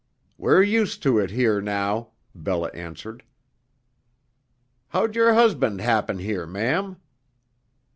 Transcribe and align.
"We're 0.35 0.63
used 0.63 1.03
to 1.03 1.19
it 1.19 1.29
here 1.29 1.61
now," 1.61 2.13
Bella 2.33 2.69
answered. 2.69 3.21
"How'd 4.87 5.13
your 5.15 5.35
husband 5.35 5.79
happen 5.79 6.17
here, 6.17 6.47
ma'am?" 6.47 6.97